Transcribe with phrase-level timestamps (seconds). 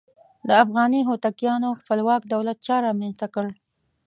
[0.47, 3.47] د افغاني هوتکیانو خپلواک دولت چا رامنځته کړ؟